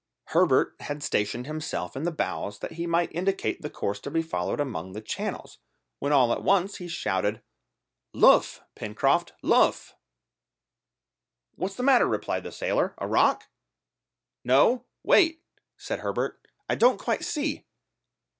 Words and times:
Herbert 0.29 0.75
had 0.79 1.03
stationed 1.03 1.45
himself 1.45 1.95
in 1.95 2.05
the 2.05 2.11
bows 2.11 2.57
that 2.57 2.71
he 2.71 2.87
might 2.87 3.13
indicate 3.13 3.61
the 3.61 3.69
course 3.69 3.99
to 3.99 4.09
be 4.09 4.23
followed 4.23 4.59
among 4.59 4.93
the 4.93 4.99
channels, 5.01 5.59
when 5.99 6.11
all 6.11 6.33
at 6.33 6.41
once 6.41 6.77
he 6.77 6.87
shouted, 6.87 7.43
"Luff, 8.11 8.61
Pencroft, 8.73 9.33
luff!" 9.43 9.95
"What's 11.55 11.75
the 11.75 11.83
matter," 11.83 12.07
replied 12.07 12.41
the 12.43 12.51
sailor, 12.51 12.95
"a 12.97 13.05
rock?" 13.05 13.49
"No 14.43 14.85
wait," 15.03 15.43
said 15.77 15.99
Herbert, 15.99 16.47
"I 16.67 16.73
don't 16.73 16.97
quite 16.99 17.23
see. 17.23 17.67